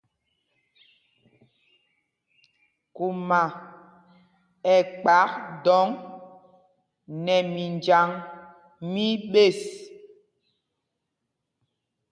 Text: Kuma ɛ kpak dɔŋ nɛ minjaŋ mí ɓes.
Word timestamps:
Kuma 2.95 3.41
ɛ 4.73 4.75
kpak 4.91 5.31
dɔŋ 5.65 5.87
nɛ 7.23 7.35
minjaŋ 7.53 8.09
mí 8.91 9.05
ɓes. 9.31 9.59